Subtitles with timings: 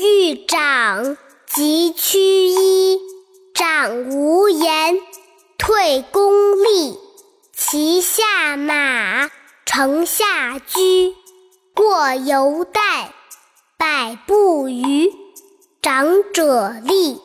[0.00, 2.18] 欲长，疾趋
[2.50, 3.00] 揖。
[3.52, 5.00] 长无言，
[5.58, 6.96] 退恭立。
[7.52, 9.28] 骑下马，
[9.66, 11.16] 乘下驹。
[11.74, 13.12] 过犹待，
[13.76, 15.12] 百步余。
[15.82, 17.20] 长者立，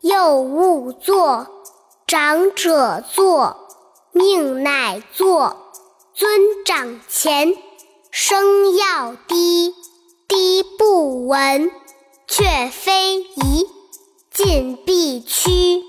[0.00, 1.46] 幼勿坐。
[2.04, 3.68] 长者坐，
[4.10, 5.56] 命乃坐。
[6.14, 7.54] 尊长前，
[8.10, 9.72] 声要低。
[10.26, 11.70] 低不闻，
[12.28, 13.66] 却非宜。
[14.30, 15.82] 进必趋，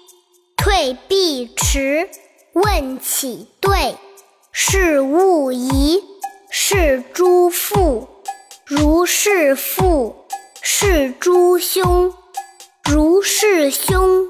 [0.57, 2.09] 退必迟。
[2.53, 3.95] 问起对，
[4.51, 6.03] 是勿疑。
[6.49, 8.07] 是诸父，
[8.65, 10.25] 如是父；
[10.63, 12.11] 是诸兄，
[12.89, 14.29] 如是兄。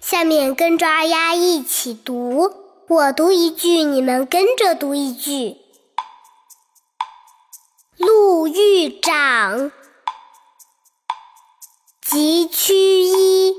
[0.00, 2.52] 下面跟着二丫一起读，
[2.86, 5.56] 我读一句，你们跟着读一句。
[8.90, 9.72] 长，
[12.00, 13.54] 疾趋揖。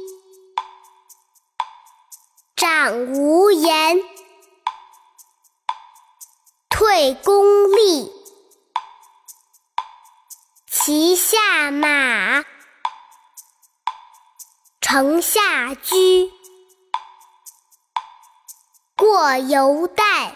[2.56, 3.98] 长无言，
[6.70, 8.12] 退公立。
[10.70, 12.44] 骑下马，
[14.80, 16.32] 乘下驹。
[18.96, 20.36] 过犹待。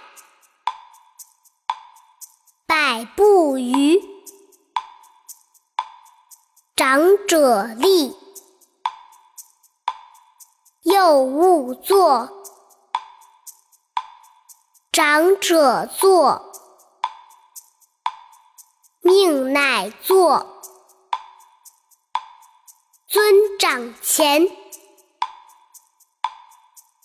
[2.68, 4.00] 百步余，
[7.32, 8.14] 者立，
[10.82, 12.30] 幼勿坐。
[14.92, 16.52] 长者坐，
[19.00, 20.62] 命乃坐。
[23.08, 24.46] 尊长前，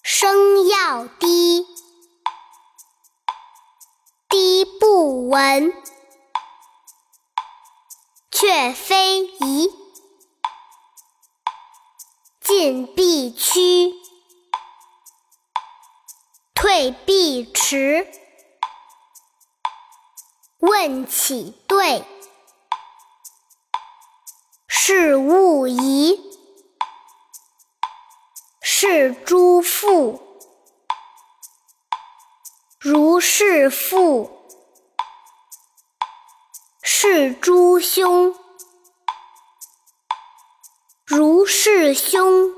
[0.03, 1.65] 声要低。
[4.29, 5.73] 低不闻，
[8.33, 9.86] 却非宜。
[12.47, 13.92] 进必趋，
[16.55, 18.07] 退必迟。
[20.61, 22.05] 问起对，
[24.68, 26.20] 是勿疑。
[28.62, 30.39] 是诸父，
[32.79, 34.30] 如是父。
[36.85, 38.35] 是诸兄，
[41.46, 42.52] 是兄。